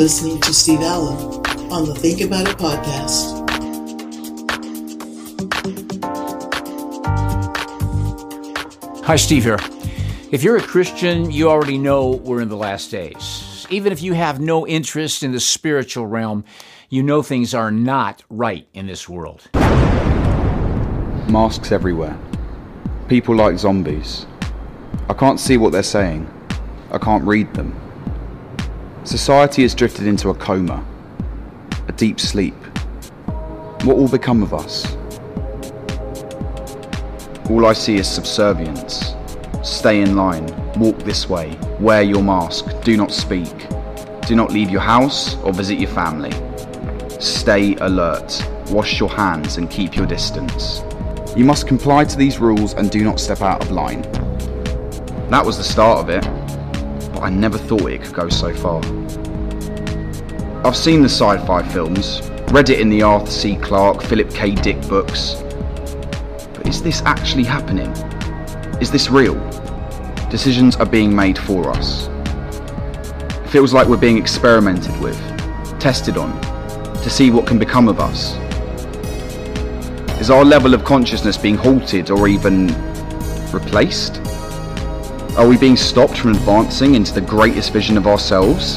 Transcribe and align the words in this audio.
You're 0.00 0.06
listening 0.06 0.40
to 0.40 0.54
Steve 0.54 0.80
Allen 0.80 1.44
on 1.70 1.84
the 1.84 1.94
Think 1.94 2.22
About 2.22 2.48
It 2.48 2.56
podcast. 2.56 3.46
Hi, 9.04 9.16
Steve 9.16 9.44
here. 9.44 9.58
If 10.32 10.42
you're 10.42 10.56
a 10.56 10.62
Christian, 10.62 11.30
you 11.30 11.50
already 11.50 11.76
know 11.76 12.12
we're 12.12 12.40
in 12.40 12.48
the 12.48 12.56
last 12.56 12.90
days. 12.90 13.66
Even 13.68 13.92
if 13.92 14.00
you 14.00 14.14
have 14.14 14.40
no 14.40 14.66
interest 14.66 15.22
in 15.22 15.32
the 15.32 15.40
spiritual 15.40 16.06
realm, 16.06 16.46
you 16.88 17.02
know 17.02 17.22
things 17.22 17.52
are 17.52 17.70
not 17.70 18.24
right 18.30 18.66
in 18.72 18.86
this 18.86 19.06
world. 19.06 19.50
Masks 21.28 21.72
everywhere. 21.72 22.18
People 23.06 23.36
like 23.36 23.58
zombies. 23.58 24.24
I 25.10 25.12
can't 25.12 25.38
see 25.38 25.58
what 25.58 25.72
they're 25.72 25.82
saying. 25.82 26.26
I 26.90 26.96
can't 26.96 27.22
read 27.24 27.52
them. 27.52 27.78
Society 29.04 29.62
has 29.62 29.74
drifted 29.74 30.06
into 30.06 30.28
a 30.28 30.34
coma, 30.34 30.84
a 31.88 31.92
deep 31.92 32.20
sleep. 32.20 32.54
What 33.84 33.96
will 33.96 34.08
become 34.08 34.42
of 34.42 34.52
us? 34.52 34.94
All 37.48 37.64
I 37.64 37.72
see 37.72 37.96
is 37.96 38.06
subservience. 38.06 39.14
Stay 39.62 40.02
in 40.02 40.16
line, 40.16 40.46
walk 40.78 40.98
this 40.98 41.30
way, 41.30 41.58
wear 41.80 42.02
your 42.02 42.22
mask, 42.22 42.66
do 42.84 42.98
not 42.98 43.10
speak. 43.10 43.68
Do 44.26 44.36
not 44.36 44.52
leave 44.52 44.68
your 44.68 44.82
house 44.82 45.34
or 45.36 45.54
visit 45.54 45.78
your 45.78 45.90
family. 45.90 46.32
Stay 47.20 47.76
alert, 47.76 48.46
wash 48.68 49.00
your 49.00 49.08
hands 49.08 49.56
and 49.56 49.70
keep 49.70 49.96
your 49.96 50.06
distance. 50.06 50.82
You 51.34 51.46
must 51.46 51.66
comply 51.66 52.04
to 52.04 52.16
these 52.18 52.38
rules 52.38 52.74
and 52.74 52.90
do 52.90 53.02
not 53.02 53.18
step 53.18 53.40
out 53.40 53.62
of 53.62 53.70
line. 53.70 54.02
That 55.30 55.42
was 55.44 55.56
the 55.56 55.64
start 55.64 56.00
of 56.00 56.10
it 56.10 56.39
I 57.20 57.28
never 57.28 57.58
thought 57.58 57.90
it 57.90 58.02
could 58.02 58.14
go 58.14 58.28
so 58.28 58.54
far. 58.54 58.78
I've 60.64 60.76
seen 60.76 61.02
the 61.02 61.08
sci 61.08 61.38
fi 61.46 61.62
films, 61.68 62.22
read 62.50 62.70
it 62.70 62.80
in 62.80 62.88
the 62.88 63.02
Arthur 63.02 63.30
C. 63.30 63.56
Clarke, 63.56 64.02
Philip 64.02 64.30
K. 64.30 64.54
Dick 64.54 64.80
books. 64.88 65.34
But 66.54 66.66
is 66.66 66.82
this 66.82 67.02
actually 67.02 67.44
happening? 67.44 67.90
Is 68.80 68.90
this 68.90 69.10
real? 69.10 69.34
Decisions 70.30 70.76
are 70.76 70.86
being 70.86 71.14
made 71.14 71.38
for 71.38 71.68
us. 71.70 72.08
It 72.08 73.48
feels 73.48 73.74
like 73.74 73.86
we're 73.86 73.96
being 73.96 74.16
experimented 74.16 74.98
with, 75.00 75.18
tested 75.78 76.16
on, 76.16 76.40
to 77.02 77.10
see 77.10 77.30
what 77.30 77.46
can 77.46 77.58
become 77.58 77.88
of 77.88 78.00
us. 78.00 78.36
Is 80.20 80.30
our 80.30 80.44
level 80.44 80.72
of 80.74 80.84
consciousness 80.84 81.36
being 81.36 81.56
halted 81.56 82.10
or 82.10 82.28
even 82.28 82.68
replaced? 83.52 84.20
Are 85.40 85.48
we 85.48 85.56
being 85.56 85.74
stopped 85.74 86.18
from 86.18 86.32
advancing 86.32 86.96
into 86.96 87.14
the 87.14 87.22
greatest 87.22 87.72
vision 87.72 87.96
of 87.96 88.06
ourselves? 88.06 88.76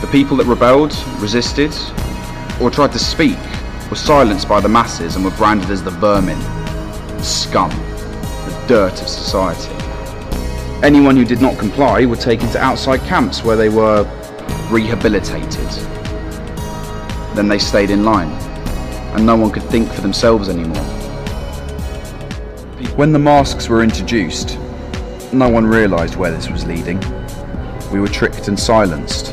The 0.00 0.08
people 0.12 0.36
that 0.36 0.46
rebelled, 0.46 0.94
resisted, 1.18 1.74
or 2.62 2.70
tried 2.70 2.92
to 2.92 2.98
speak 3.00 3.36
were 3.90 3.96
silenced 3.96 4.48
by 4.48 4.60
the 4.60 4.68
masses 4.68 5.16
and 5.16 5.24
were 5.24 5.32
branded 5.32 5.68
as 5.70 5.82
the 5.82 5.90
vermin, 5.90 6.38
the 6.38 7.22
scum, 7.24 7.70
the 7.70 8.64
dirt 8.68 9.02
of 9.02 9.08
society. 9.08 9.74
Anyone 10.84 11.16
who 11.16 11.24
did 11.24 11.40
not 11.42 11.58
comply 11.58 12.06
were 12.06 12.14
taken 12.14 12.48
to 12.50 12.62
outside 12.62 13.00
camps 13.00 13.42
where 13.42 13.56
they 13.56 13.68
were 13.68 14.04
rehabilitated. 14.70 15.68
Then 17.34 17.48
they 17.48 17.58
stayed 17.58 17.90
in 17.90 18.04
line, 18.04 18.30
and 19.16 19.26
no 19.26 19.34
one 19.34 19.50
could 19.50 19.64
think 19.64 19.90
for 19.90 20.02
themselves 20.02 20.48
anymore. 20.48 20.99
When 22.96 23.12
the 23.12 23.18
masks 23.18 23.68
were 23.68 23.82
introduced, 23.82 24.58
no 25.32 25.48
one 25.48 25.66
realised 25.66 26.16
where 26.16 26.30
this 26.30 26.48
was 26.48 26.64
leading. 26.64 26.98
We 27.92 28.00
were 28.00 28.08
tricked 28.08 28.48
and 28.48 28.58
silenced. 28.58 29.28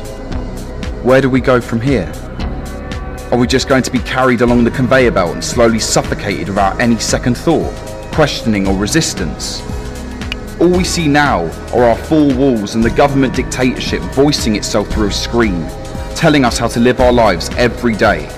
Where 1.02 1.20
do 1.20 1.30
we 1.30 1.40
go 1.40 1.60
from 1.60 1.80
here? 1.80 2.12
Are 3.32 3.38
we 3.38 3.46
just 3.46 3.68
going 3.68 3.82
to 3.82 3.90
be 3.90 4.00
carried 4.00 4.42
along 4.42 4.64
the 4.64 4.70
conveyor 4.70 5.12
belt 5.12 5.32
and 5.32 5.44
slowly 5.44 5.78
suffocated 5.78 6.48
without 6.48 6.78
any 6.78 6.98
second 6.98 7.36
thought, 7.36 7.74
questioning 8.12 8.68
or 8.68 8.76
resistance? 8.76 9.62
All 10.60 10.70
we 10.70 10.84
see 10.84 11.08
now 11.08 11.44
are 11.74 11.84
our 11.84 11.96
four 11.96 12.32
walls 12.34 12.74
and 12.74 12.84
the 12.84 12.90
government 12.90 13.34
dictatorship 13.34 14.02
voicing 14.12 14.56
itself 14.56 14.88
through 14.88 15.08
a 15.08 15.12
screen, 15.12 15.66
telling 16.14 16.44
us 16.44 16.58
how 16.58 16.68
to 16.68 16.80
live 16.80 17.00
our 17.00 17.12
lives 17.12 17.48
every 17.56 17.94
day. 17.94 18.30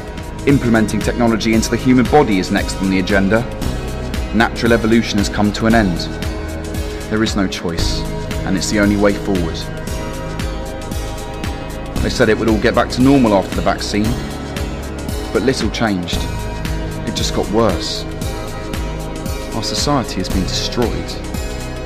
Implementing 0.47 1.01
technology 1.01 1.55
into 1.55 1.69
the 1.69 1.77
human 1.77 2.05
body 2.07 2.39
is 2.39 2.51
next 2.51 2.77
on 2.77 2.91
the 2.91 3.01
agenda 3.01 3.45
natural 4.35 4.73
evolution 4.73 5.19
has 5.19 5.29
come 5.29 5.53
to 5.53 5.67
an 5.67 5.75
end. 5.75 5.99
There 7.11 7.23
is 7.23 7.35
no 7.35 7.49
choice, 7.49 8.01
and 8.47 8.57
it's 8.57 8.71
the 8.71 8.79
only 8.79 8.97
way 8.97 9.13
forward. 9.13 9.57
They 12.03 12.11
said 12.11 12.29
it 12.29 12.39
would 12.39 12.49
all 12.49 12.61
get 12.61 12.75
back 12.75 12.89
to 12.91 13.03
normal 13.03 13.35
after 13.35 13.57
the 13.57 13.63
vaccine, 13.63 14.05
but 15.33 15.43
little 15.43 15.71
changed. 15.71 16.19
It 17.09 17.17
just 17.17 17.35
got 17.35 17.51
worse. 17.51 18.05
Our 19.55 19.65
society 19.65 20.17
has 20.17 20.29
been 20.29 20.45
destroyed, 20.45 21.11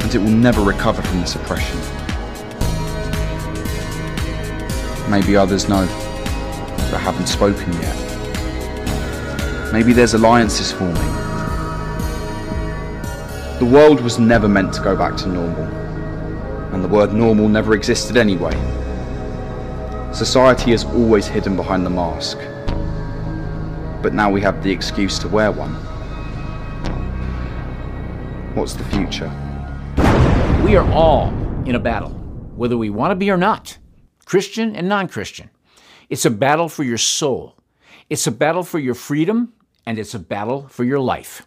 and 0.02 0.14
it 0.14 0.18
will 0.18 0.28
never 0.28 0.60
recover 0.60 1.00
from 1.00 1.20
this 1.20 1.34
oppression. 1.36 1.78
Maybe 5.10 5.34
others 5.36 5.68
know, 5.68 5.86
but 6.90 7.00
haven't 7.00 7.26
spoken 7.26 7.72
yet. 7.74 8.00
Maybe 9.72 9.92
there's 9.94 10.14
alliances 10.14 10.70
forming 10.70 11.33
the 13.64 13.70
world 13.70 14.02
was 14.02 14.18
never 14.18 14.46
meant 14.46 14.74
to 14.74 14.82
go 14.82 14.94
back 14.94 15.16
to 15.16 15.26
normal, 15.26 15.64
and 16.74 16.84
the 16.84 16.88
word 16.88 17.14
normal 17.14 17.48
never 17.48 17.72
existed 17.72 18.14
anyway. 18.14 18.52
Society 20.12 20.72
has 20.72 20.84
always 20.84 21.26
hidden 21.26 21.56
behind 21.56 21.86
the 21.86 21.88
mask, 21.88 22.36
but 24.02 24.12
now 24.12 24.30
we 24.30 24.42
have 24.42 24.62
the 24.62 24.70
excuse 24.70 25.18
to 25.18 25.28
wear 25.28 25.50
one. 25.50 25.72
What's 28.54 28.74
the 28.74 28.84
future? 28.84 29.32
We 30.62 30.76
are 30.76 30.86
all 30.92 31.28
in 31.64 31.74
a 31.74 31.80
battle, 31.80 32.10
whether 32.56 32.76
we 32.76 32.90
want 32.90 33.12
to 33.12 33.16
be 33.16 33.30
or 33.30 33.38
not, 33.38 33.78
Christian 34.26 34.76
and 34.76 34.90
non 34.90 35.08
Christian. 35.08 35.48
It's 36.10 36.26
a 36.26 36.30
battle 36.30 36.68
for 36.68 36.82
your 36.82 36.98
soul, 36.98 37.56
it's 38.10 38.26
a 38.26 38.30
battle 38.30 38.62
for 38.62 38.78
your 38.78 38.94
freedom, 38.94 39.54
and 39.86 39.98
it's 39.98 40.12
a 40.12 40.18
battle 40.18 40.68
for 40.68 40.84
your 40.84 41.00
life. 41.00 41.46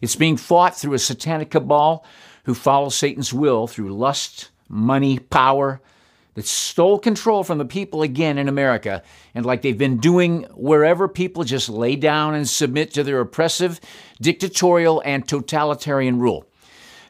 It's 0.00 0.16
being 0.16 0.36
fought 0.36 0.76
through 0.76 0.94
a 0.94 0.98
satanic 0.98 1.50
cabal 1.50 2.04
who 2.44 2.54
follow 2.54 2.88
Satan's 2.88 3.32
will 3.32 3.66
through 3.66 3.94
lust, 3.94 4.50
money, 4.68 5.18
power, 5.18 5.80
that 6.34 6.46
stole 6.46 6.98
control 6.98 7.44
from 7.44 7.58
the 7.58 7.64
people 7.64 8.02
again 8.02 8.38
in 8.38 8.48
America, 8.48 9.02
and 9.34 9.46
like 9.46 9.62
they've 9.62 9.78
been 9.78 9.98
doing 9.98 10.42
wherever 10.54 11.06
people 11.08 11.44
just 11.44 11.68
lay 11.68 11.96
down 11.96 12.34
and 12.34 12.48
submit 12.48 12.92
to 12.92 13.04
their 13.04 13.20
oppressive, 13.20 13.80
dictatorial, 14.20 15.00
and 15.04 15.26
totalitarian 15.26 16.18
rule. 16.18 16.44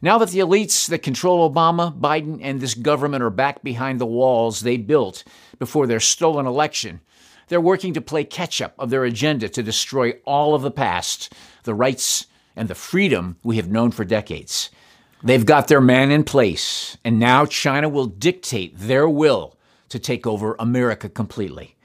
Now 0.03 0.19
that 0.19 0.29
the 0.31 0.41
elites 0.41 0.89
that 0.89 0.99
control 0.99 1.51
Obama, 1.51 1.99
Biden, 1.99 2.41
and 2.43 2.61
this 2.61 2.75
government 2.75 3.25
are 3.25 3.31
back 3.31 3.63
behind 3.63 3.99
the 3.99 4.07
walls 4.07 4.61
they 4.61 4.77
built 4.77 5.25
before 5.59 5.87
their 5.87 6.01
stolen 6.01 6.45
election, 6.45 7.01
they're 7.49 7.61
working 7.61 7.95
to 7.95 8.03
play 8.03 8.25
catch 8.25 8.61
up 8.61 8.75
of 8.79 8.91
their 8.91 9.05
agenda 9.05 9.49
to 9.49 9.63
destroy 9.63 10.13
all 10.27 10.55
of 10.55 10.61
the 10.61 10.71
past, 10.71 11.33
the 11.63 11.75
rights 11.75 12.27
and 12.57 12.69
the 12.69 12.75
freedom 12.75 13.37
we 13.43 13.57
have 13.57 13.71
known 13.71 13.91
for 13.91 14.05
decades. 14.05 14.71
They've 15.23 15.47
got 15.47 15.69
their 15.69 15.81
man 15.81 16.11
in 16.11 16.25
place, 16.25 16.99
and 17.05 17.19
now 17.19 17.47
China 17.47 17.89
will 17.89 18.07
dictate 18.07 18.77
their 18.77 19.09
will 19.09 19.57
to 19.89 19.99
take 19.99 20.27
over 20.27 20.55
America 20.59 21.09
completely. 21.09 21.77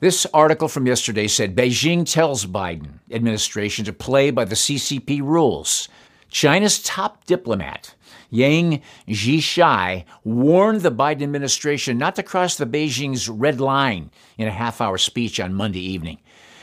This 0.00 0.26
article 0.32 0.68
from 0.68 0.86
yesterday 0.86 1.26
said 1.26 1.56
Beijing 1.56 2.10
tells 2.10 2.46
Biden 2.46 3.00
administration 3.10 3.84
to 3.84 3.92
play 3.92 4.30
by 4.30 4.44
the 4.44 4.54
CCP 4.54 5.20
rules. 5.20 5.88
China's 6.30 6.80
top 6.82 7.24
diplomat, 7.24 7.94
Yang 8.30 8.82
Jiechi, 9.08 10.04
warned 10.22 10.82
the 10.82 10.92
Biden 10.92 11.22
administration 11.22 11.98
not 11.98 12.14
to 12.16 12.22
cross 12.22 12.56
the 12.56 12.66
Beijing's 12.66 13.28
red 13.28 13.60
line 13.60 14.10
in 14.36 14.46
a 14.46 14.52
half 14.52 14.80
hour 14.80 14.98
speech 14.98 15.40
on 15.40 15.52
Monday 15.52 15.80
evening. 15.80 16.18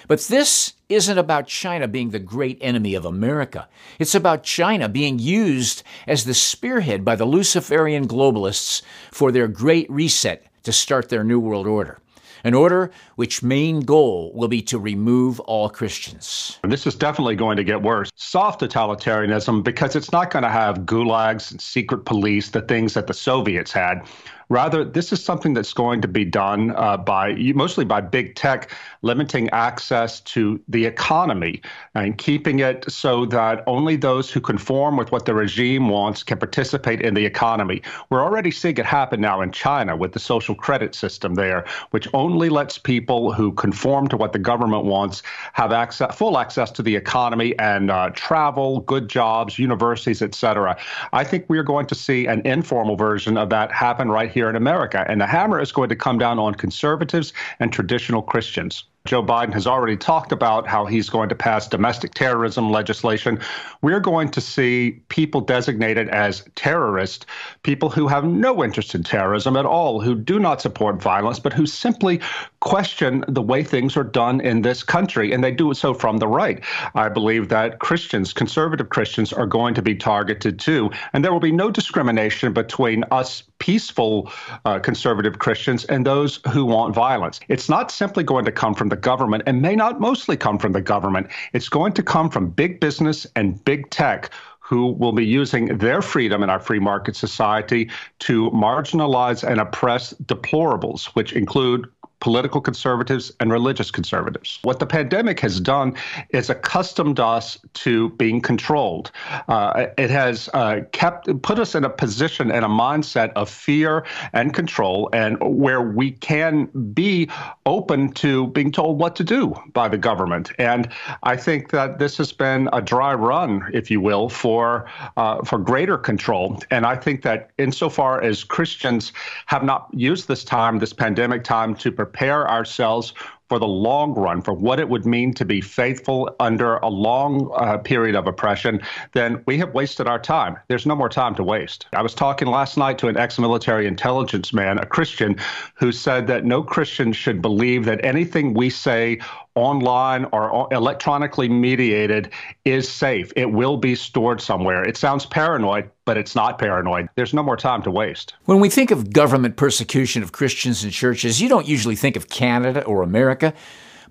But 0.07 0.21
this 0.21 0.73
isn't 0.89 1.17
about 1.17 1.47
China 1.47 1.87
being 1.87 2.11
the 2.11 2.19
great 2.19 2.57
enemy 2.61 2.93
of 2.93 3.05
America. 3.05 3.67
It's 3.99 4.15
about 4.15 4.43
China 4.43 4.87
being 4.87 5.19
used 5.19 5.83
as 6.07 6.25
the 6.25 6.33
spearhead 6.33 7.03
by 7.03 7.15
the 7.15 7.25
Luciferian 7.25 8.07
globalists 8.07 8.81
for 9.11 9.31
their 9.31 9.47
great 9.47 9.89
reset 9.89 10.45
to 10.63 10.71
start 10.71 11.09
their 11.09 11.23
New 11.23 11.39
World 11.39 11.67
Order. 11.67 11.99
An 12.43 12.53
order 12.53 12.91
which 13.15 13.41
main 13.41 13.79
goal 13.79 14.31
will 14.35 14.47
be 14.47 14.61
to 14.63 14.77
remove 14.77 15.39
all 15.39 15.67
Christians. 15.67 16.59
This 16.63 16.85
is 16.85 16.93
definitely 16.93 17.35
going 17.35 17.57
to 17.57 17.63
get 17.63 17.81
worse. 17.81 18.11
Soft 18.15 18.61
totalitarianism, 18.61 19.63
because 19.63 19.95
it's 19.95 20.11
not 20.11 20.29
going 20.29 20.43
to 20.43 20.49
have 20.49 20.79
gulags 20.81 21.49
and 21.49 21.59
secret 21.59 22.05
police, 22.05 22.51
the 22.51 22.61
things 22.61 22.93
that 22.93 23.07
the 23.07 23.15
Soviets 23.15 23.71
had. 23.71 24.03
Rather, 24.49 24.83
this 24.83 25.11
is 25.11 25.23
something 25.23 25.53
that's 25.53 25.73
going 25.73 26.01
to 26.01 26.07
be 26.07 26.23
done 26.23 26.71
uh, 26.75 26.97
by 26.97 27.33
mostly 27.55 27.85
by 27.85 28.01
big 28.01 28.35
tech 28.35 28.71
limiting 29.01 29.49
access 29.49 30.19
to 30.21 30.59
the 30.67 30.85
economy 30.85 31.61
and 31.95 32.17
keeping 32.17 32.59
it 32.59 32.89
so 32.91 33.25
that 33.25 33.63
only 33.67 33.95
those 33.95 34.31
who 34.31 34.39
conform 34.39 34.97
with 34.97 35.11
what 35.11 35.25
the 35.25 35.33
regime 35.33 35.89
wants 35.89 36.23
can 36.23 36.37
participate 36.37 37.01
in 37.01 37.13
the 37.13 37.25
economy. 37.25 37.81
We're 38.09 38.23
already 38.23 38.51
seeing 38.51 38.77
it 38.77 38.85
happen 38.85 39.21
now 39.21 39.41
in 39.41 39.51
China 39.51 39.95
with 39.95 40.13
the 40.13 40.19
social 40.19 40.55
credit 40.55 40.93
system 40.93 41.35
there, 41.35 41.65
which 41.91 42.07
only 42.13 42.49
lets 42.49 42.77
people 42.77 43.31
who 43.31 43.51
conform 43.53 44.07
to 44.09 44.17
what 44.17 44.33
the 44.33 44.39
government 44.39 44.85
wants 44.85 45.23
have 45.53 45.71
access, 45.71 46.15
full 46.15 46.37
access 46.37 46.71
to 46.71 46.81
the 46.81 46.95
economy 46.95 47.57
and 47.59 47.89
uh, 47.89 48.09
travel, 48.13 48.81
good 48.81 49.07
jobs, 49.07 49.57
universities, 49.57 50.21
etc. 50.21 50.77
I 51.13 51.23
think 51.23 51.45
we 51.47 51.57
are 51.57 51.63
going 51.63 51.87
to 51.87 51.95
see 51.95 52.27
an 52.27 52.41
informal 52.45 52.95
version 52.95 53.37
of 53.37 53.49
that 53.49 53.71
happen 53.71 54.09
right 54.09 54.31
here 54.35 54.49
in 54.49 54.55
America, 54.57 55.05
and 55.07 55.21
the 55.21 55.25
hammer 55.25 55.61
is 55.61 55.71
going 55.71 55.87
to 55.87 55.95
come 55.95 56.19
down 56.19 56.37
on 56.37 56.53
conservatives 56.53 57.31
and 57.59 57.71
traditional 57.71 58.21
Christians. 58.21 58.83
Joe 59.05 59.23
Biden 59.23 59.53
has 59.53 59.67
already 59.67 59.95
talked 59.95 60.31
about 60.31 60.67
how 60.67 60.85
he's 60.85 61.09
going 61.09 61.29
to 61.29 61.35
pass 61.35 61.67
domestic 61.67 62.15
terrorism 62.15 62.71
legislation. 62.71 63.39
We're 63.83 63.99
going 63.99 64.29
to 64.31 64.41
see 64.41 64.99
people 65.09 65.41
designated 65.41 66.09
as 66.09 66.43
terrorists, 66.55 67.25
people 67.61 67.89
who 67.89 68.07
have 68.07 68.23
no 68.23 68.63
interest 68.63 68.95
in 68.95 69.03
terrorism 69.03 69.55
at 69.55 69.65
all, 69.65 70.01
who 70.01 70.15
do 70.15 70.39
not 70.39 70.59
support 70.59 71.01
violence, 71.01 71.39
but 71.39 71.53
who 71.53 71.67
simply 71.67 72.19
question 72.61 73.23
the 73.27 73.43
way 73.43 73.63
things 73.63 73.95
are 73.95 74.03
done 74.03 74.41
in 74.41 74.63
this 74.63 74.81
country, 74.81 75.31
and 75.31 75.43
they 75.43 75.51
do 75.51 75.71
so 75.75 75.93
from 75.93 76.17
the 76.17 76.27
right. 76.27 76.63
I 76.95 77.09
believe 77.09 77.49
that 77.49 77.77
Christians, 77.77 78.33
conservative 78.33 78.89
Christians, 78.89 79.31
are 79.31 79.45
going 79.45 79.75
to 79.75 79.83
be 79.83 79.95
targeted 79.95 80.57
too, 80.59 80.89
and 81.13 81.23
there 81.23 81.31
will 81.31 81.39
be 81.39 81.51
no 81.51 81.69
discrimination 81.69 82.53
between 82.53 83.03
us 83.11 83.43
peaceful 83.59 84.31
uh, 84.65 84.79
conservative 84.79 85.39
Christians 85.39 85.85
and 85.85 86.05
those 86.05 86.39
who 86.51 86.65
want 86.65 86.93
violence. 86.93 87.39
It's 87.47 87.69
not 87.69 87.91
simply 87.91 88.23
going 88.23 88.45
to 88.45 88.51
come 88.51 88.73
from 88.73 88.89
the 88.89 88.94
government 88.95 89.43
and 89.45 89.61
may 89.61 89.75
not 89.75 89.99
mostly 89.99 90.37
come 90.37 90.57
from 90.57 90.71
the 90.71 90.81
government. 90.81 91.27
It's 91.53 91.69
going 91.69 91.93
to 91.93 92.03
come 92.03 92.29
from 92.29 92.49
big 92.49 92.79
business 92.79 93.27
and 93.35 93.63
big 93.65 93.89
tech 93.89 94.31
who 94.59 94.93
will 94.93 95.11
be 95.11 95.23
using 95.23 95.77
their 95.77 96.01
freedom 96.01 96.41
in 96.41 96.49
our 96.49 96.59
free 96.59 96.79
market 96.79 97.15
society 97.15 97.87
to 98.17 98.49
marginalize 98.49 99.47
and 99.47 99.61
oppress 99.61 100.11
deplorables, 100.23 101.05
which 101.09 101.33
include 101.33 101.87
political 102.19 102.61
conservatives 102.61 103.31
and 103.39 103.51
religious 103.51 103.91
conservatives. 103.91 104.59
What 104.63 104.79
the 104.79 104.85
pandemic 104.85 105.39
has 105.41 105.59
done 105.59 105.95
is 106.29 106.49
accustomed 106.49 107.19
us 107.19 107.59
to 107.73 108.09
being 108.11 108.41
controlled. 108.41 109.11
Uh, 109.47 109.87
it 109.97 110.09
has 110.09 110.49
uh, 110.53 110.81
kept 110.91 111.41
put 111.41 111.59
us 111.59 111.75
in 111.75 111.83
a 111.83 111.89
position 111.89 112.51
and 112.51 112.65
a 112.65 112.67
mindset 112.67 113.31
of 113.35 113.49
fear 113.49 114.05
and 114.33 114.53
control, 114.53 115.09
and 115.13 115.37
where 115.41 115.81
we 115.81 116.11
can 116.11 116.65
be 116.93 117.29
open 117.65 118.11
to 118.13 118.47
being 118.47 118.71
told 118.71 118.99
what 118.99 119.15
to 119.15 119.23
do 119.23 119.53
by 119.73 119.87
the 119.87 119.97
government. 119.97 120.51
And 120.57 120.89
I 121.23 121.35
think 121.35 121.71
that 121.71 121.99
this 121.99 122.17
has 122.17 122.31
been 122.31 122.69
a 122.73 122.81
dry 122.81 123.13
run, 123.13 123.69
if 123.73 123.91
you 123.91 124.01
will, 124.01 124.29
for 124.29 124.89
uh, 125.17 125.43
for 125.43 125.57
greater 125.57 125.97
control. 125.97 126.59
And 126.71 126.85
I 126.85 126.95
think 126.95 127.21
that 127.23 127.51
insofar 127.57 128.21
as 128.21 128.43
Christians 128.43 129.13
have 129.47 129.63
not 129.63 129.87
used 129.91 130.27
this 130.27 130.43
time, 130.43 130.79
this 130.79 130.93
pandemic 130.93 131.43
time, 131.43 131.75
to 131.75 131.91
prepare 132.05 132.47
ourselves 132.47 133.13
for 133.49 133.59
the 133.59 133.67
long 133.67 134.13
run, 134.13 134.41
for 134.41 134.53
what 134.53 134.79
it 134.79 134.89
would 134.89 135.05
mean 135.05 135.33
to 135.33 135.45
be 135.45 135.61
faithful 135.61 136.35
under 136.39 136.77
a 136.77 136.87
long 136.87 137.51
uh, 137.55 137.77
period 137.77 138.15
of 138.15 138.27
oppression, 138.27 138.81
then 139.13 139.43
we 139.45 139.57
have 139.57 139.73
wasted 139.73 140.07
our 140.07 140.17
time. 140.17 140.57
There's 140.67 140.87
no 140.87 140.95
more 140.95 141.09
time 141.09 141.35
to 141.35 141.43
waste. 141.43 141.85
I 141.93 142.01
was 142.01 142.15
talking 142.15 142.47
last 142.47 142.75
night 142.75 142.97
to 142.99 143.07
an 143.07 143.17
ex 143.17 143.37
military 143.37 143.85
intelligence 143.85 144.51
man, 144.51 144.79
a 144.79 144.85
Christian, 144.85 145.35
who 145.75 145.91
said 145.91 146.25
that 146.27 146.43
no 146.43 146.63
Christian 146.63 147.13
should 147.13 147.41
believe 147.41 147.85
that 147.85 148.03
anything 148.03 148.55
we 148.55 148.69
say 148.69 149.19
online 149.55 150.25
or 150.33 150.67
electronically 150.71 151.47
mediated 151.47 152.29
is 152.65 152.89
safe. 152.89 153.31
It 153.35 153.51
will 153.51 153.77
be 153.77 153.95
stored 153.95 154.41
somewhere. 154.41 154.83
It 154.83 154.97
sounds 154.97 155.25
paranoid, 155.25 155.89
but 156.03 156.17
it's 156.17 156.35
not 156.35 156.59
paranoid. 156.59 157.07
There's 157.15 157.33
no 157.33 157.41
more 157.41 157.55
time 157.55 157.81
to 157.83 157.91
waste. 157.91 158.33
When 158.45 158.59
we 158.59 158.69
think 158.69 158.91
of 158.91 159.13
government 159.13 159.55
persecution 159.55 160.23
of 160.23 160.33
Christians 160.33 160.83
and 160.83 160.91
churches, 160.91 161.41
you 161.41 161.47
don't 161.47 161.67
usually 161.67 161.95
think 161.95 162.17
of 162.17 162.29
Canada 162.29 162.83
or 162.83 163.01
America, 163.01 163.53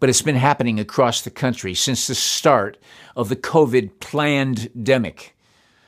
but 0.00 0.08
it's 0.08 0.22
been 0.22 0.34
happening 0.34 0.80
across 0.80 1.20
the 1.20 1.30
country 1.30 1.74
since 1.74 2.06
the 2.06 2.14
start 2.14 2.78
of 3.14 3.28
the 3.28 3.36
COVID 3.36 4.00
pandemic. 4.00 5.36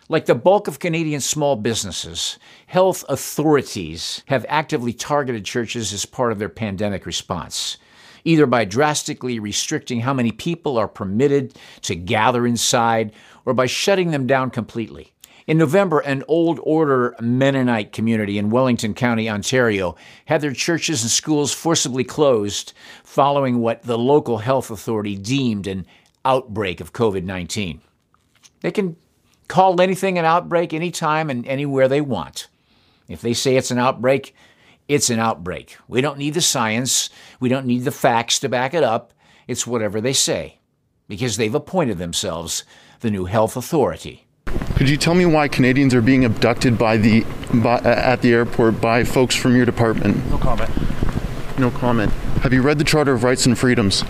Like 0.08 0.26
the 0.26 0.36
bulk 0.36 0.68
of 0.68 0.78
Canadian 0.78 1.20
small 1.20 1.56
businesses, 1.56 2.38
health 2.66 3.04
authorities 3.08 4.22
have 4.26 4.46
actively 4.48 4.92
targeted 4.92 5.44
churches 5.44 5.92
as 5.92 6.06
part 6.06 6.30
of 6.30 6.38
their 6.38 6.48
pandemic 6.48 7.06
response 7.06 7.78
either 8.26 8.44
by 8.44 8.64
drastically 8.64 9.38
restricting 9.38 10.00
how 10.00 10.12
many 10.12 10.32
people 10.32 10.76
are 10.76 10.88
permitted 10.88 11.56
to 11.82 11.94
gather 11.94 12.46
inside 12.46 13.12
or 13.44 13.54
by 13.54 13.66
shutting 13.66 14.10
them 14.10 14.26
down 14.26 14.50
completely. 14.50 15.12
In 15.46 15.58
November, 15.58 16.00
an 16.00 16.24
old 16.26 16.58
order 16.64 17.14
Mennonite 17.20 17.92
community 17.92 18.36
in 18.36 18.50
Wellington 18.50 18.94
County, 18.94 19.30
Ontario, 19.30 19.94
had 20.24 20.40
their 20.40 20.52
churches 20.52 21.02
and 21.02 21.10
schools 21.10 21.54
forcibly 21.54 22.02
closed 22.02 22.72
following 23.04 23.60
what 23.60 23.84
the 23.84 23.96
local 23.96 24.38
health 24.38 24.72
authority 24.72 25.16
deemed 25.16 25.68
an 25.68 25.86
outbreak 26.24 26.80
of 26.80 26.92
COVID 26.92 27.22
19. 27.22 27.80
They 28.60 28.72
can 28.72 28.96
call 29.46 29.80
anything 29.80 30.18
an 30.18 30.24
outbreak 30.24 30.74
anytime 30.74 31.30
and 31.30 31.46
anywhere 31.46 31.86
they 31.86 32.00
want. 32.00 32.48
If 33.08 33.20
they 33.20 33.32
say 33.32 33.56
it's 33.56 33.70
an 33.70 33.78
outbreak, 33.78 34.34
it's 34.88 35.10
an 35.10 35.18
outbreak. 35.18 35.76
We 35.88 36.00
don't 36.00 36.18
need 36.18 36.34
the 36.34 36.40
science, 36.40 37.10
we 37.40 37.48
don't 37.48 37.66
need 37.66 37.84
the 37.84 37.90
facts 37.90 38.38
to 38.40 38.48
back 38.48 38.74
it 38.74 38.82
up. 38.82 39.12
It's 39.48 39.66
whatever 39.66 40.00
they 40.00 40.12
say, 40.12 40.58
because 41.08 41.36
they've 41.36 41.54
appointed 41.54 41.98
themselves 41.98 42.64
the 43.00 43.10
new 43.10 43.26
health 43.26 43.56
authority. 43.56 44.26
Could 44.76 44.88
you 44.88 44.96
tell 44.96 45.14
me 45.14 45.26
why 45.26 45.48
Canadians 45.48 45.94
are 45.94 46.02
being 46.02 46.24
abducted 46.24 46.78
by 46.78 46.96
the 46.96 47.24
by, 47.54 47.76
uh, 47.76 47.88
at 47.88 48.22
the 48.22 48.32
airport 48.32 48.80
by 48.80 49.04
folks 49.04 49.34
from 49.34 49.56
your 49.56 49.64
department? 49.64 50.24
No 50.30 50.38
comment. 50.38 50.70
No 51.58 51.70
comment. 51.70 52.12
Have 52.42 52.52
you 52.52 52.62
read 52.62 52.78
the 52.78 52.84
Charter 52.84 53.12
of 53.12 53.24
Rights 53.24 53.46
and 53.46 53.58
Freedoms? 53.58 54.04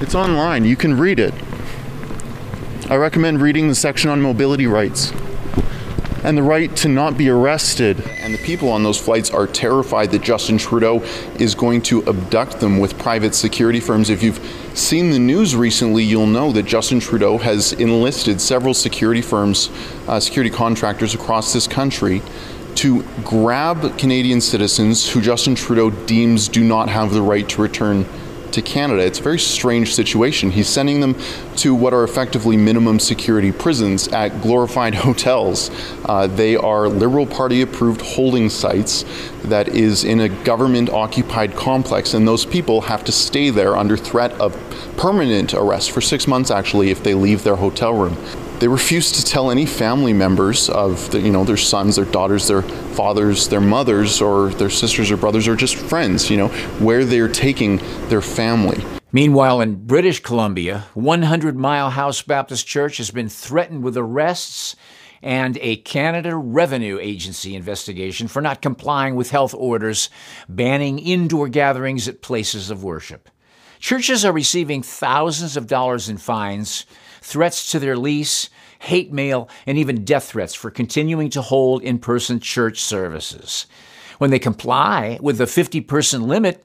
It's 0.00 0.14
online. 0.14 0.64
You 0.64 0.76
can 0.76 0.98
read 0.98 1.18
it. 1.18 1.34
I 2.90 2.96
recommend 2.96 3.40
reading 3.40 3.68
the 3.68 3.76
section 3.76 4.10
on 4.10 4.20
mobility 4.20 4.66
rights 4.66 5.12
and 6.24 6.36
the 6.36 6.42
right 6.42 6.74
to 6.78 6.88
not 6.88 7.16
be 7.16 7.28
arrested. 7.28 8.00
And 8.00 8.34
the 8.34 8.38
people 8.38 8.68
on 8.68 8.82
those 8.82 8.98
flights 8.98 9.30
are 9.30 9.46
terrified 9.46 10.10
that 10.10 10.22
Justin 10.22 10.58
Trudeau 10.58 11.00
is 11.38 11.54
going 11.54 11.82
to 11.82 12.02
abduct 12.08 12.58
them 12.58 12.80
with 12.80 12.98
private 12.98 13.36
security 13.36 13.78
firms. 13.78 14.10
If 14.10 14.24
you've 14.24 14.40
seen 14.74 15.10
the 15.10 15.20
news 15.20 15.54
recently, 15.54 16.02
you'll 16.02 16.26
know 16.26 16.50
that 16.50 16.64
Justin 16.64 16.98
Trudeau 16.98 17.38
has 17.38 17.74
enlisted 17.74 18.40
several 18.40 18.74
security 18.74 19.22
firms, 19.22 19.70
uh, 20.08 20.18
security 20.18 20.50
contractors 20.50 21.14
across 21.14 21.52
this 21.52 21.68
country 21.68 22.22
to 22.74 23.04
grab 23.22 23.96
Canadian 23.98 24.40
citizens 24.40 25.08
who 25.08 25.20
Justin 25.20 25.54
Trudeau 25.54 25.90
deems 25.90 26.48
do 26.48 26.64
not 26.64 26.88
have 26.88 27.14
the 27.14 27.22
right 27.22 27.48
to 27.50 27.62
return 27.62 28.04
to 28.52 28.62
Canada. 28.62 29.02
It's 29.02 29.18
a 29.18 29.22
very 29.22 29.38
strange 29.38 29.94
situation. 29.94 30.50
He's 30.50 30.68
sending 30.68 31.00
them 31.00 31.16
to 31.56 31.74
what 31.74 31.92
are 31.92 32.04
effectively 32.04 32.56
minimum 32.56 32.98
security 32.98 33.52
prisons 33.52 34.08
at 34.08 34.42
glorified 34.42 34.94
hotels. 35.06 35.70
Uh, 36.04 36.26
they 36.26 36.56
are 36.56 36.88
Liberal 36.88 37.26
Party 37.26 37.62
approved 37.62 38.00
holding 38.00 38.48
sites 38.48 39.04
that 39.44 39.68
is 39.68 40.04
in 40.04 40.20
a 40.20 40.28
government 40.28 40.90
occupied 40.90 41.54
complex, 41.56 42.14
and 42.14 42.26
those 42.26 42.44
people 42.44 42.82
have 42.82 43.04
to 43.04 43.12
stay 43.12 43.50
there 43.50 43.76
under 43.76 43.96
threat 43.96 44.32
of 44.40 44.56
permanent 44.96 45.54
arrest 45.54 45.90
for 45.90 46.00
six 46.00 46.26
months 46.26 46.50
actually 46.50 46.90
if 46.90 47.02
they 47.02 47.14
leave 47.14 47.42
their 47.42 47.56
hotel 47.56 47.94
room. 47.94 48.16
They 48.60 48.68
refuse 48.68 49.10
to 49.12 49.24
tell 49.24 49.50
any 49.50 49.64
family 49.64 50.12
members 50.12 50.68
of 50.68 51.10
the, 51.12 51.18
you 51.18 51.32
know 51.32 51.44
their 51.44 51.56
sons, 51.56 51.96
their 51.96 52.04
daughters, 52.04 52.46
their 52.46 52.60
fathers, 52.60 53.48
their 53.48 53.60
mothers, 53.62 54.20
or 54.20 54.50
their 54.50 54.68
sisters 54.68 55.10
or 55.10 55.16
brothers, 55.16 55.48
or 55.48 55.56
just 55.56 55.76
friends. 55.76 56.28
You 56.28 56.36
know 56.36 56.48
where 56.78 57.06
they're 57.06 57.26
taking 57.26 57.78
their 58.08 58.20
family. 58.20 58.84
Meanwhile, 59.12 59.62
in 59.62 59.86
British 59.86 60.20
Columbia, 60.20 60.84
100 60.92 61.56
Mile 61.56 61.88
House 61.88 62.20
Baptist 62.20 62.66
Church 62.66 62.98
has 62.98 63.10
been 63.10 63.30
threatened 63.30 63.82
with 63.82 63.96
arrests 63.96 64.76
and 65.22 65.56
a 65.62 65.76
Canada 65.76 66.36
Revenue 66.36 66.98
Agency 67.00 67.54
investigation 67.54 68.28
for 68.28 68.42
not 68.42 68.60
complying 68.60 69.14
with 69.14 69.30
health 69.30 69.54
orders 69.54 70.10
banning 70.50 70.98
indoor 70.98 71.48
gatherings 71.48 72.06
at 72.08 72.20
places 72.20 72.70
of 72.70 72.84
worship. 72.84 73.30
Churches 73.80 74.26
are 74.26 74.32
receiving 74.32 74.82
thousands 74.82 75.56
of 75.56 75.66
dollars 75.66 76.10
in 76.10 76.18
fines 76.18 76.84
threats 77.22 77.70
to 77.72 77.78
their 77.78 77.96
lease, 77.96 78.50
hate 78.78 79.10
mail, 79.10 79.48
and 79.66 79.78
even 79.78 80.04
death 80.04 80.24
threats 80.24 80.54
for 80.54 80.70
continuing 80.70 81.30
to 81.30 81.40
hold 81.40 81.82
in 81.82 81.98
person 81.98 82.40
church 82.40 82.80
services. 82.80 83.66
When 84.18 84.30
they 84.30 84.38
comply 84.38 85.18
with 85.22 85.38
the 85.38 85.46
50 85.46 85.80
person 85.82 86.28
limit, 86.28 86.62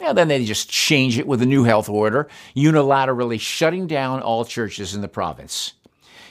yeah, 0.00 0.12
then 0.12 0.26
they 0.26 0.44
just 0.44 0.68
change 0.68 1.18
it 1.18 1.26
with 1.26 1.40
a 1.40 1.46
new 1.46 1.64
health 1.64 1.88
order, 1.88 2.28
unilaterally 2.56 3.38
shutting 3.38 3.86
down 3.86 4.20
all 4.20 4.44
churches 4.44 4.94
in 4.94 5.02
the 5.02 5.08
province. 5.08 5.74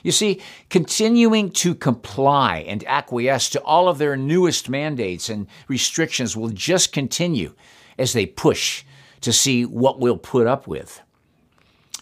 You 0.04 0.12
see, 0.12 0.42
continuing 0.70 1.52
to 1.52 1.76
comply 1.76 2.60
and 2.68 2.84
acquiesce 2.88 3.50
to 3.52 3.62
all 3.62 3.88
of 3.88 3.98
their 3.98 4.18
newest 4.18 4.70
mandates 4.70 5.30
and 5.30 5.48
restrictions 5.70 6.36
will 6.36 6.50
just 6.50 6.92
continue 6.92 7.54
as 7.98 8.12
they 8.14 8.26
push 8.26 8.84
to 9.22 9.34
see 9.34 9.66
what 9.66 10.00
we'll 10.00 10.18
put 10.18 10.48
up 10.48 10.68
with. 10.68 11.02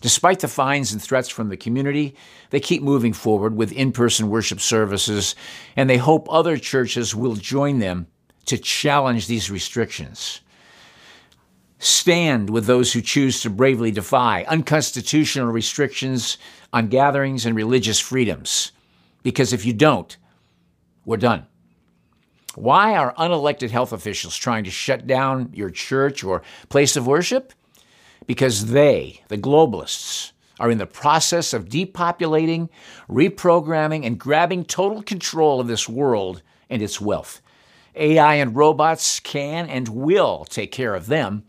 Despite 0.02 0.42
the 0.42 0.48
fines 0.48 0.94
and 0.94 1.02
threats 1.02 1.30
from 1.30 1.50
the 1.50 1.58
community, 1.58 2.16
they 2.52 2.60
keep 2.60 2.84
moving 2.84 3.14
forward 3.14 3.56
with 3.56 3.72
in 3.72 3.92
person 3.92 4.30
worship 4.30 4.60
services, 4.60 5.36
and 5.76 5.90
they 5.90 5.98
hope 5.98 6.28
other 6.30 6.58
churches 6.58 7.16
will 7.16 7.36
join 7.36 7.80
them 7.80 8.08
to 8.46 8.58
challenge 8.58 9.28
these 9.28 9.50
restrictions. 9.50 10.42
Stand 11.80 12.50
with 12.50 12.66
those 12.66 12.94
who 12.94 13.02
choose 13.02 13.42
to 13.42 13.50
bravely 13.50 13.92
defy 13.92 14.44
unconstitutional 14.48 15.52
restrictions 15.52 16.38
on 16.74 16.88
gatherings 16.88 17.46
and 17.46 17.56
religious 17.56 18.00
freedoms. 18.00 18.72
Because 19.24 19.52
if 19.54 19.66
you 19.66 19.74
don't, 19.74 20.16
we're 21.06 21.18
done. 21.18 21.46
Why 22.58 22.96
are 22.96 23.14
unelected 23.14 23.70
health 23.70 23.94
officials 23.94 24.36
trying 24.36 24.64
to 24.64 24.72
shut 24.72 25.06
down 25.06 25.52
your 25.54 25.70
church 25.70 26.24
or 26.24 26.42
place 26.70 26.96
of 26.96 27.06
worship? 27.06 27.54
Because 28.26 28.72
they, 28.72 29.22
the 29.28 29.38
globalists, 29.38 30.32
are 30.60 30.72
in 30.72 30.80
the 30.80 30.88
process 30.88 31.54
of 31.54 31.70
depopulating, 31.70 32.70
reprogramming, 33.08 34.08
and 34.08 34.20
grabbing 34.20 34.66
total 34.66 35.04
control 35.04 35.62
of 35.62 35.68
this 35.68 35.88
world 35.88 36.42
and 36.68 36.82
its 36.82 37.00
wealth. 37.00 37.44
AI 37.96 38.36
and 38.36 38.56
robots 38.56 39.20
can 39.20 39.70
and 39.70 39.88
will 39.88 40.44
take 40.46 40.72
care 40.72 40.96
of 40.96 41.06
them 41.06 41.44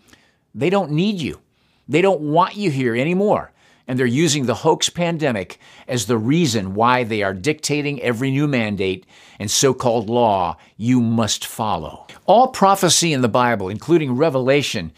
they 0.54 0.70
don't 0.70 0.90
need 0.90 1.20
you. 1.20 1.40
They 1.88 2.02
don't 2.02 2.20
want 2.20 2.56
you 2.56 2.70
here 2.70 2.96
anymore. 2.96 3.52
And 3.88 3.98
they're 3.98 4.06
using 4.06 4.46
the 4.46 4.54
hoax 4.54 4.90
pandemic 4.90 5.58
as 5.88 6.06
the 6.06 6.18
reason 6.18 6.74
why 6.74 7.02
they 7.02 7.22
are 7.22 7.34
dictating 7.34 8.00
every 8.02 8.30
new 8.30 8.46
mandate 8.46 9.06
and 9.38 9.50
so 9.50 9.72
called 9.72 10.08
law 10.08 10.56
you 10.76 11.00
must 11.00 11.46
follow. 11.46 12.06
All 12.26 12.48
prophecy 12.48 13.12
in 13.12 13.22
the 13.22 13.28
Bible, 13.28 13.68
including 13.68 14.12
Revelation, 14.12 14.92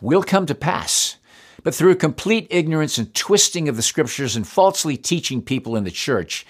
will 0.00 0.22
come 0.22 0.46
to 0.46 0.54
pass. 0.54 1.16
But 1.62 1.74
through 1.74 1.96
complete 1.96 2.46
ignorance 2.50 2.98
and 2.98 3.12
twisting 3.14 3.68
of 3.70 3.76
the 3.76 3.82
scriptures 3.82 4.36
and 4.36 4.46
falsely 4.46 4.98
teaching 4.98 5.40
people 5.40 5.76
in 5.76 5.84
the 5.84 5.90
church, 5.90 6.46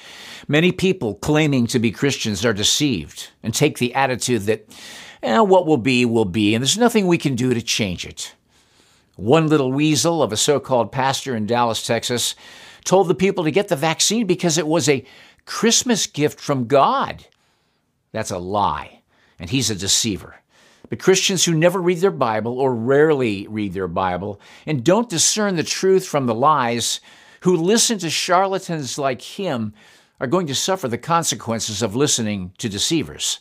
many 0.48 0.72
people 0.72 1.14
claiming 1.14 1.68
to 1.68 1.78
be 1.78 1.92
Christians 1.92 2.44
are 2.44 2.52
deceived 2.52 3.30
and 3.42 3.54
take 3.54 3.78
the 3.78 3.94
attitude 3.94 4.42
that 4.42 4.68
eh, 5.22 5.38
what 5.38 5.66
will 5.66 5.76
be, 5.76 6.04
will 6.04 6.24
be, 6.24 6.54
and 6.54 6.62
there's 6.62 6.76
nothing 6.76 7.06
we 7.06 7.16
can 7.16 7.36
do 7.36 7.54
to 7.54 7.62
change 7.62 8.04
it. 8.04 8.34
One 9.16 9.49
little 9.49 9.73
weasel 9.73 10.23
of 10.23 10.33
a 10.33 10.37
so 10.37 10.59
called 10.59 10.90
pastor 10.90 11.37
in 11.37 11.47
Dallas, 11.47 11.87
Texas, 11.87 12.35
told 12.85 13.09
the 13.09 13.14
people 13.14 13.44
to 13.44 13.50
get 13.50 13.68
the 13.68 13.76
vaccine 13.76 14.26
because 14.26 14.59
it 14.59 14.66
was 14.66 14.88
a 14.88 15.04
Christmas 15.47 16.06
gift 16.06 16.40
from 16.40 16.66
God. 16.66 17.26
That's 18.12 18.30
a 18.30 18.38
lie, 18.38 19.02
and 19.38 19.50
he's 19.50 19.71
a 19.71 19.75
deceiver. 19.75 20.37
But 20.88 20.99
Christians 20.99 21.44
who 21.44 21.54
never 21.54 21.80
read 21.80 21.99
their 21.99 22.11
Bible 22.11 22.59
or 22.59 22.75
rarely 22.75 23.47
read 23.49 23.73
their 23.73 23.88
Bible 23.88 24.40
and 24.66 24.85
don't 24.85 25.09
discern 25.09 25.56
the 25.56 25.62
truth 25.62 26.06
from 26.06 26.26
the 26.26 26.35
lies, 26.35 27.00
who 27.40 27.56
listen 27.56 27.99
to 27.99 28.11
charlatans 28.11 28.99
like 28.99 29.23
him, 29.23 29.75
are 30.21 30.26
going 30.26 30.47
to 30.47 30.54
suffer 30.54 30.88
the 30.88 30.99
consequences 30.99 31.83
of 31.83 31.97
listening 31.97 32.52
to 32.59 32.68
deceivers. 32.68 33.40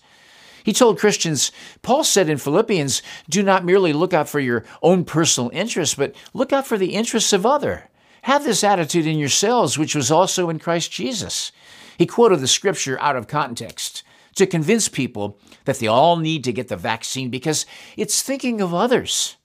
He 0.63 0.71
told 0.73 0.99
Christians, 0.99 1.51
Paul 1.81 2.03
said 2.03 2.29
in 2.29 2.37
Philippians, 2.37 3.01
do 3.29 3.43
not 3.43 3.65
merely 3.65 3.91
look 3.91 4.13
out 4.13 4.29
for 4.29 4.39
your 4.39 4.63
own 4.81 5.03
personal 5.03 5.49
interests, 5.53 5.95
but 5.95 6.15
look 6.33 6.53
out 6.53 6.65
for 6.65 6.77
the 6.77 6.95
interests 6.95 7.33
of 7.33 7.45
other. 7.45 7.89
Have 8.23 8.45
this 8.45 8.63
attitude 8.63 9.05
in 9.05 9.17
yourselves, 9.17 9.77
which 9.77 9.93
was 9.93 10.09
also 10.09 10.49
in 10.49 10.59
Christ 10.59 10.91
Jesus. 10.91 11.51
He 11.97 12.05
quoted 12.05 12.39
the 12.39 12.47
scripture 12.47 12.99
out 13.01 13.17
of 13.17 13.27
context 13.27 14.03
to 14.35 14.47
convince 14.47 14.87
people 14.87 15.37
that 15.65 15.79
they 15.79 15.87
all 15.87 16.15
need 16.15 16.45
to 16.45 16.53
get 16.53 16.69
the 16.69 16.77
vaccine 16.77 17.29
because 17.29 17.65
it's 17.97 18.21
thinking 18.21 18.61
of 18.61 18.73
others. 18.73 19.35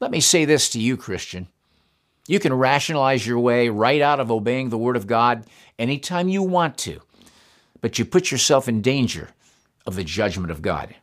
Let 0.00 0.10
me 0.10 0.20
say 0.20 0.44
this 0.44 0.68
to 0.70 0.80
you, 0.80 0.96
Christian. 0.96 1.46
You 2.26 2.40
can 2.40 2.52
rationalize 2.52 3.26
your 3.26 3.38
way 3.38 3.68
right 3.68 4.00
out 4.00 4.18
of 4.18 4.30
obeying 4.30 4.70
the 4.70 4.78
Word 4.78 4.96
of 4.96 5.06
God 5.06 5.46
anytime 5.78 6.28
you 6.28 6.42
want 6.42 6.76
to, 6.78 7.00
but 7.80 7.98
you 7.98 8.04
put 8.04 8.30
yourself 8.32 8.68
in 8.68 8.82
danger 8.82 9.30
of 9.86 9.96
the 9.96 10.04
judgment 10.04 10.50
of 10.50 10.62
God. 10.62 10.94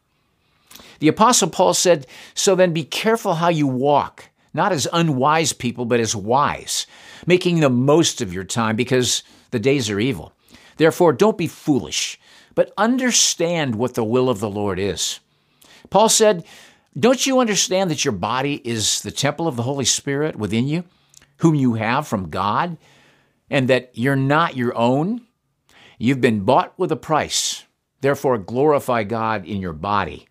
The 1.00 1.08
Apostle 1.08 1.50
Paul 1.50 1.74
said, 1.74 2.08
So 2.34 2.56
then 2.56 2.74
be 2.74 2.84
careful 2.84 3.36
how 3.36 3.50
you 3.50 3.68
walk, 3.68 4.30
not 4.54 4.72
as 4.72 4.88
unwise 4.94 5.54
people, 5.54 5.86
but 5.86 6.00
as 6.00 6.16
wise, 6.16 6.86
making 7.26 7.60
the 7.60 7.70
most 7.70 8.22
of 8.22 8.34
your 8.34 8.44
time 8.44 8.76
because 8.76 9.24
the 9.52 9.60
days 9.60 9.90
are 9.90 10.00
evil. 10.00 10.34
Therefore, 10.78 11.14
don't 11.14 11.38
be 11.38 11.48
foolish, 11.48 12.20
but 12.56 12.74
understand 12.78 13.76
what 13.76 13.96
the 13.96 14.04
will 14.04 14.30
of 14.30 14.40
the 14.40 14.50
Lord 14.50 14.80
is. 14.80 15.20
Paul 15.90 16.10
said, 16.10 16.46
Don't 16.98 17.26
you 17.26 17.40
understand 17.40 17.92
that 17.92 18.06
your 18.06 18.14
body 18.14 18.62
is 18.64 19.02
the 19.02 19.12
temple 19.12 19.48
of 19.48 19.56
the 19.56 19.64
Holy 19.64 19.86
Spirit 19.86 20.36
within 20.36 20.68
you, 20.68 20.84
whom 21.38 21.56
you 21.56 21.74
have 21.76 22.08
from 22.08 22.30
God, 22.30 22.78
and 23.50 23.68
that 23.68 23.92
you're 23.94 24.16
not 24.16 24.56
your 24.56 24.76
own? 24.78 25.22
You've 25.98 26.22
been 26.22 26.42
bought 26.42 26.78
with 26.78 26.92
a 26.92 26.96
price. 26.96 27.64
Therefore, 28.02 28.38
glorify 28.38 29.04
God 29.04 29.46
in 29.46 29.62
your 29.62 29.74
body. 29.74 30.28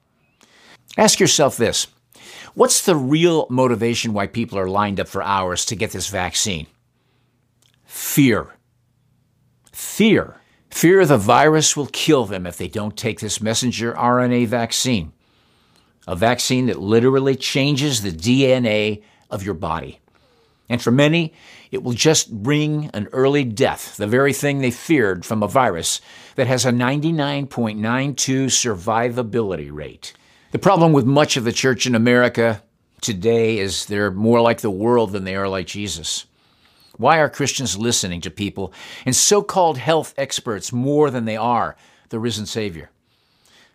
Ask 0.97 1.21
yourself 1.21 1.57
this 1.57 1.87
What's 2.55 2.85
the 2.85 2.97
real 2.97 3.47
motivation 3.49 4.13
why 4.13 4.27
people 4.27 4.59
are 4.59 4.69
lined 4.69 5.01
up 5.01 5.09
for 5.09 5.23
hours 5.23 5.65
to 5.67 5.77
get 5.77 5.93
this 5.93 6.09
vaccine? 6.09 6.67
Fear. 7.85 8.49
Fear. 9.73 10.41
Fear 10.71 11.07
the 11.07 11.19
virus 11.19 11.77
will 11.77 11.89
kill 11.93 12.25
them 12.25 12.47
if 12.47 12.57
they 12.57 12.69
don't 12.69 12.97
take 12.97 13.21
this 13.21 13.41
messenger 13.41 13.93
RNA 13.93 14.47
vaccine. 14.49 15.13
A 16.07 16.17
vaccine 16.17 16.67
that 16.67 16.81
literally 16.81 17.37
changes 17.37 18.03
the 18.03 18.11
DNA 18.11 19.03
of 19.31 19.43
your 19.43 19.55
body. 19.55 20.00
And 20.71 20.81
for 20.81 20.93
many, 20.93 21.35
it 21.73 21.83
will 21.83 21.93
just 21.93 22.33
bring 22.33 22.91
an 22.95 23.09
early 23.13 23.43
death, 23.43 23.97
the 23.97 24.07
very 24.07 24.33
thing 24.33 24.61
they 24.61 24.71
feared 24.71 25.27
from 25.27 25.43
a 25.43 25.49
virus 25.49 26.01
that 26.37 26.47
has 26.47 26.65
a 26.65 26.71
99.92 26.71 27.49
survivability 28.47 29.69
rate. 29.71 30.15
The 30.53 30.61
problem 30.61 30.93
with 30.93 31.05
much 31.05 31.37
of 31.37 31.43
the 31.43 31.53
church 31.53 31.87
in 31.87 31.97
America 31.97 32.63
today 33.01 33.59
is 33.59 33.87
they're 33.87 34.13
more 34.13 34.41
like 34.41 34.61
the 34.61 34.71
world 34.71 35.11
than 35.11 35.25
they 35.25 35.35
are 35.35 35.49
like 35.49 35.67
Jesus. 35.67 36.27
Why 36.97 37.19
are 37.19 37.29
Christians 37.29 37.77
listening 37.77 38.21
to 38.21 38.31
people 38.31 38.73
and 39.05 39.17
so 39.17 39.43
called 39.43 39.77
health 39.77 40.15
experts 40.17 40.73
more 40.73 41.11
than 41.11 41.25
they 41.25 41.37
are 41.37 41.77
the 42.11 42.21
risen 42.21 42.47
Savior? 42.47 42.91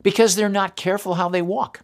Because 0.01 0.35
they're 0.35 0.47
not 0.47 0.77
careful 0.77 1.15
how 1.15 1.27
they 1.27 1.41
walk. 1.41 1.81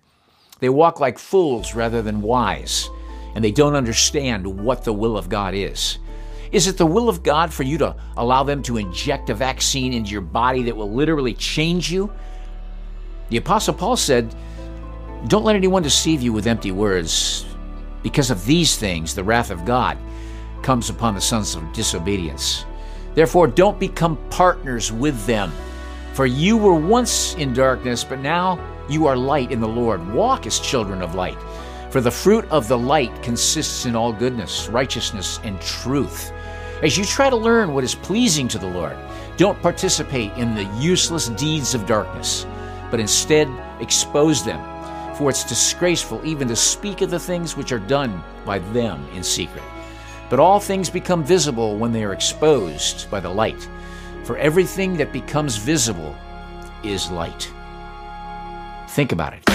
They 0.60 0.70
walk 0.70 1.02
like 1.02 1.20
fools 1.20 1.76
rather 1.76 2.02
than 2.02 2.22
wise 2.22 2.90
and 3.36 3.44
they 3.44 3.52
don't 3.52 3.76
understand 3.76 4.46
what 4.46 4.84
the 4.84 4.94
will 4.94 5.18
of 5.18 5.30
God 5.30 5.54
is. 5.54 6.00
Is 6.52 6.68
it 6.68 6.78
the 6.78 6.86
will 6.86 7.08
of 7.08 7.24
God 7.24 7.54
for 7.54 7.64
you 7.64 7.78
to 7.78 7.96
allow 8.18 8.44
them 8.44 8.62
to 8.64 8.78
inject 8.78 9.30
a 9.30 9.34
vaccine 9.34 9.94
into 9.94 10.12
your 10.12 10.22
body 10.22 10.64
that 10.64 10.76
will 10.76 10.92
literally 10.92 11.34
change 11.34 11.92
you? 11.92 12.12
The 13.30 13.38
Apostle 13.38 13.74
Paul 13.74 13.96
said, 13.96 14.36
Don't 15.28 15.46
let 15.46 15.56
anyone 15.56 15.84
deceive 15.84 16.22
you 16.22 16.34
with 16.34 16.48
empty 16.48 16.72
words. 16.72 17.46
Because 18.04 18.32
of 18.32 18.46
these 18.46 18.78
things, 18.78 19.16
the 19.16 19.24
wrath 19.24 19.52
of 19.52 19.64
God 19.64 19.98
comes 20.62 20.90
upon 20.90 21.16
the 21.16 21.22
sons 21.22 21.56
of 21.56 21.72
disobedience. 21.72 22.66
Therefore, 23.14 23.48
don't 23.48 23.80
become 23.80 24.18
partners 24.30 24.92
with 24.92 25.26
them. 25.26 25.52
For 26.14 26.26
you 26.26 26.58
were 26.58 26.76
once 26.76 27.36
in 27.36 27.54
darkness, 27.54 28.04
but 28.04 28.20
now 28.20 28.60
you 28.90 29.08
are 29.08 29.16
light 29.16 29.52
in 29.52 29.62
the 29.62 29.68
Lord. 29.68 30.14
Walk 30.14 30.46
as 30.46 30.60
children 30.60 31.02
of 31.02 31.16
light. 31.16 31.38
For 31.92 32.00
the 32.00 32.10
fruit 32.10 32.46
of 32.50 32.70
the 32.70 32.78
light 32.78 33.22
consists 33.22 33.86
in 33.86 33.98
all 33.98 34.14
goodness, 34.14 34.70
righteousness, 34.70 35.42
and 35.44 35.60
truth. 35.60 36.32
As 36.82 36.98
you 36.98 37.04
try 37.04 37.30
to 37.30 37.36
learn 37.36 37.74
what 37.74 37.84
is 37.84 37.96
pleasing 37.96 38.48
to 38.48 38.58
the 38.58 38.66
Lord, 38.66 38.96
don't 39.36 39.62
participate 39.62 40.32
in 40.38 40.56
the 40.56 40.64
useless 40.80 41.28
deeds 41.28 41.76
of 41.76 41.86
darkness, 41.86 42.46
but 42.90 43.02
instead 43.02 43.50
expose 43.82 44.46
them. 44.46 44.62
For 45.18 45.30
it's 45.30 45.44
disgraceful 45.44 46.26
even 46.26 46.48
to 46.48 46.56
speak 46.56 47.02
of 47.02 47.10
the 47.10 47.20
things 47.20 47.58
which 47.58 47.74
are 47.74 47.80
done 47.80 48.24
by 48.46 48.60
them 48.60 49.06
in 49.14 49.22
secret. 49.22 49.64
But 50.30 50.40
all 50.40 50.62
things 50.62 50.90
become 50.90 51.26
visible 51.26 51.76
when 51.76 51.92
they 51.92 52.06
are 52.06 52.14
exposed 52.14 53.12
by 53.12 53.20
the 53.20 53.30
light. 53.30 53.68
For 54.24 54.38
everything 54.38 54.96
that 54.96 55.12
becomes 55.12 55.58
visible 55.58 56.16
is 56.84 57.12
light. 57.12 57.52
Think 58.88 59.12
about 59.12 59.34
it. 59.34 59.51